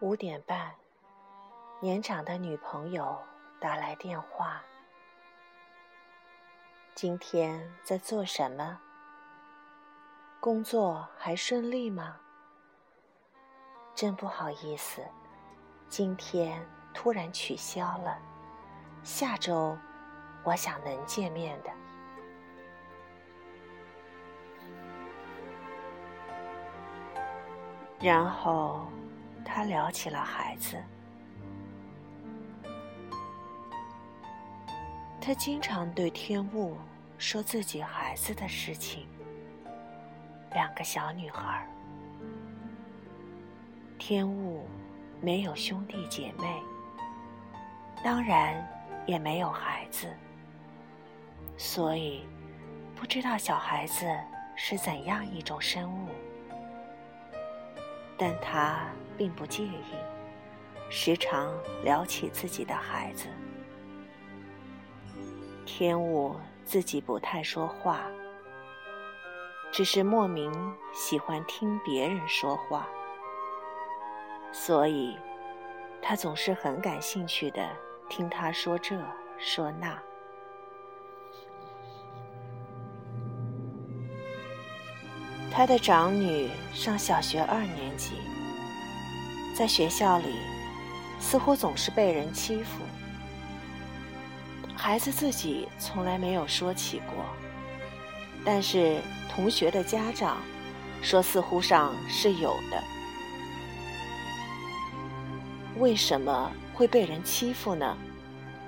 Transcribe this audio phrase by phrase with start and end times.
[0.00, 0.72] 五点半，
[1.80, 3.20] 年长的女朋友
[3.58, 4.62] 打来电话。
[6.94, 8.78] 今天在做什么？
[10.38, 12.16] 工作还顺利吗？
[13.92, 15.04] 真不好意思，
[15.88, 18.16] 今天突然取消了。
[19.02, 19.76] 下周
[20.44, 21.70] 我想能见面的。
[27.98, 28.86] 然后。
[29.50, 30.76] 他聊起了孩子，
[35.20, 36.76] 他经常对天雾
[37.16, 39.08] 说自己孩子的事情。
[40.52, 41.66] 两个小女孩，
[43.98, 44.66] 天雾
[45.20, 46.62] 没有兄弟姐妹，
[48.04, 48.66] 当然
[49.06, 50.06] 也没有孩子，
[51.56, 52.26] 所以
[52.94, 54.06] 不知道小孩子
[54.54, 56.08] 是怎样一种生物。
[58.16, 58.86] 但他
[59.18, 59.82] 并不介意，
[60.88, 61.52] 时常
[61.82, 63.26] 聊起自己的孩子。
[65.66, 68.00] 天雾自己不太说话，
[69.70, 70.50] 只是莫名
[70.94, 72.88] 喜欢听别人说话，
[74.52, 75.14] 所以
[76.00, 77.68] 他总是很感兴趣的
[78.08, 78.96] 听他说这
[79.36, 80.00] 说那。
[85.50, 88.14] 他的长女上小学二年级，
[89.58, 90.36] 在学校里
[91.18, 92.80] 似乎总是被人欺负。
[94.76, 97.24] 孩子自己从来没有说起过，
[98.44, 100.36] 但是同学的家长
[101.02, 102.80] 说似乎上是有的。
[105.78, 107.98] 为什么会被人欺负呢？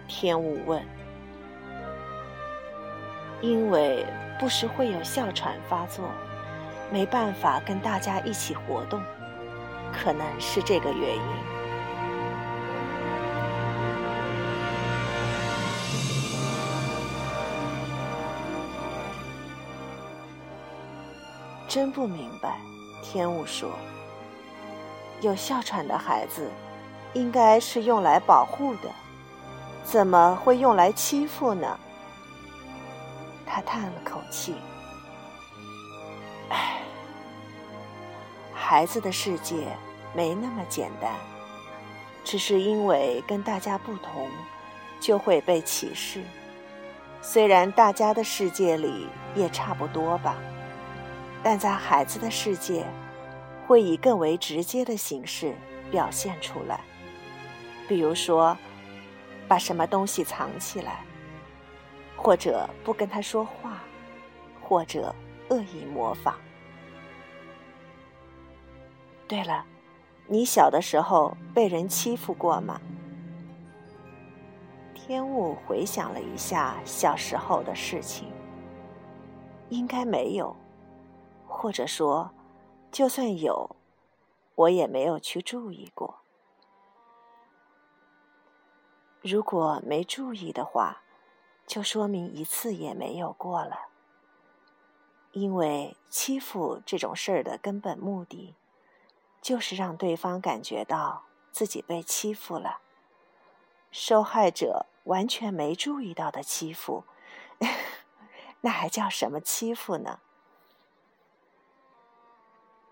[0.08, 0.84] 天武问。
[3.41, 4.05] 因为
[4.41, 6.11] 不时会有哮喘发作。
[6.90, 9.01] 没办法跟大家一起活动，
[9.92, 11.23] 可能是这个原因。
[21.68, 22.58] 真不明白，
[23.01, 23.70] 天雾说
[25.23, 26.51] ：“有哮喘的孩子，
[27.12, 28.90] 应该是用来保护的，
[29.84, 31.78] 怎么会用来欺负呢？”
[33.46, 34.57] 他叹了口气。
[38.70, 39.67] 孩子的世界
[40.14, 41.13] 没那么简单，
[42.23, 44.29] 只是因为跟大家不同，
[45.01, 46.23] 就会被歧视。
[47.20, 50.36] 虽然大家的世界里也差不多吧，
[51.42, 52.86] 但在孩子的世界，
[53.67, 55.52] 会以更为直接的形式
[55.91, 56.79] 表现出来。
[57.89, 58.57] 比如说，
[59.48, 61.01] 把什么东西藏起来，
[62.17, 63.83] 或者不跟他说话，
[64.63, 65.13] 或者
[65.48, 66.37] 恶意模仿。
[69.30, 69.64] 对了，
[70.27, 72.80] 你小的时候被人欺负过吗？
[74.92, 78.29] 天雾回想了一下小时候的事情，
[79.69, 80.57] 应该没有，
[81.46, 82.33] 或者说，
[82.90, 83.77] 就算有，
[84.57, 86.23] 我也没有去注意过。
[89.23, 91.02] 如果没注意的话，
[91.69, 93.79] 就说明一次也没有过了。
[95.30, 98.57] 因为欺负这种事儿的根本目的。
[99.40, 102.80] 就是让对方感觉到自己被欺负了，
[103.90, 107.05] 受害者完全没注意到的欺负，
[108.61, 110.20] 那还叫什么欺负呢？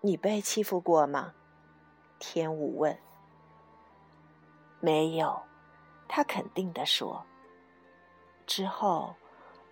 [0.00, 1.34] 你被欺负过吗？
[2.18, 2.98] 天武问。
[4.80, 5.42] 没有，
[6.08, 7.24] 他肯定的说。
[8.46, 9.14] 之后，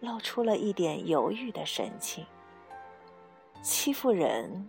[0.00, 2.26] 露出了一点犹豫的神情。
[3.62, 4.68] 欺负人，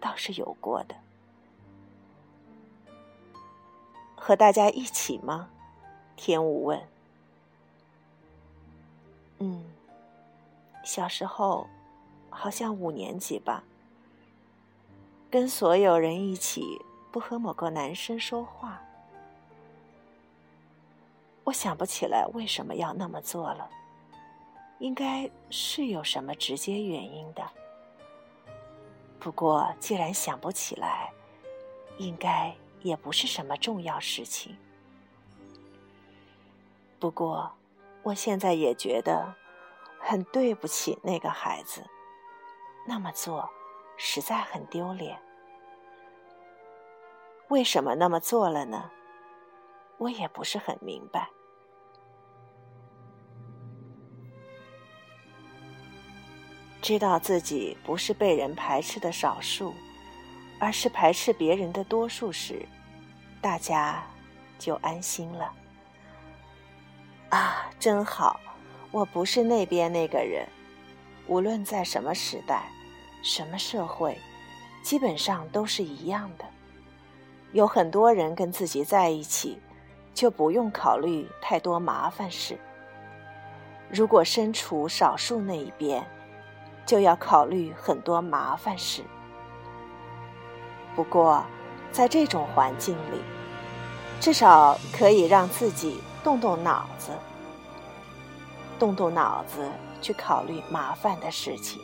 [0.00, 1.03] 倒是有过的。
[4.16, 5.48] 和大家一起吗？
[6.16, 6.80] 天武问。
[9.38, 9.64] 嗯，
[10.84, 11.66] 小时候，
[12.30, 13.62] 好像五年级吧。
[15.30, 16.80] 跟所有人一起，
[17.10, 18.80] 不和某个男生说话。
[21.42, 23.68] 我想不起来为什么要那么做了，
[24.78, 27.42] 应该是有什么直接原因的。
[29.18, 31.12] 不过既然想不起来，
[31.98, 32.54] 应该。
[32.84, 34.56] 也不是什么重要事情。
[37.00, 37.50] 不过，
[38.02, 39.34] 我现在也觉得
[39.98, 41.82] 很对不起那个孩子，
[42.86, 43.48] 那么做
[43.96, 45.18] 实在很丢脸。
[47.48, 48.90] 为什么那么做了呢？
[49.96, 51.30] 我也不是很明白。
[56.82, 59.72] 知道自己不是被人排斥的少数。
[60.64, 62.66] 而是排斥别人的多数时，
[63.42, 64.02] 大家
[64.58, 65.52] 就安心了。
[67.28, 68.40] 啊，真好！
[68.90, 70.48] 我不是那边那个人。
[71.26, 72.62] 无论在什么时代、
[73.22, 74.18] 什么社会，
[74.82, 76.46] 基本上都是一样的。
[77.52, 79.60] 有很多人跟自己在一起，
[80.14, 82.58] 就不用考虑太多麻烦事。
[83.90, 86.02] 如果身处少数那一边，
[86.86, 89.04] 就要考虑很多麻烦事。
[90.96, 91.44] 不过，
[91.92, 93.20] 在这种环境里，
[94.20, 97.10] 至少可以让自己动动脑子，
[98.78, 99.68] 动动脑子
[100.00, 101.82] 去考虑麻烦的事情。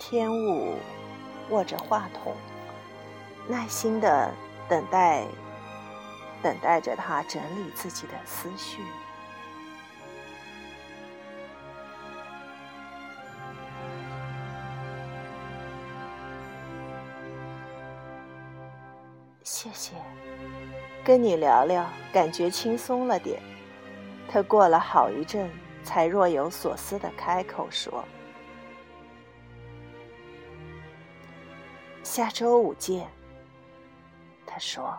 [0.00, 0.74] 天武
[1.50, 2.34] 握着话筒，
[3.46, 4.32] 耐心的
[4.66, 5.26] 等待，
[6.42, 8.82] 等待着他整理自己的思绪。
[19.42, 19.94] 谢谢，
[21.02, 23.42] 跟你聊聊，感觉轻松了点。
[24.28, 25.50] 他过了好一阵，
[25.82, 28.04] 才若有所思的开口说。
[32.04, 33.08] 下周五见。
[34.46, 34.96] 他说。